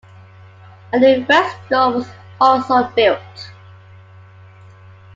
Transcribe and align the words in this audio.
A 0.93 0.97
new 0.99 1.23
west 1.29 1.57
door 1.69 1.93
was 1.93 2.07
also 2.39 2.85
built. 2.95 3.51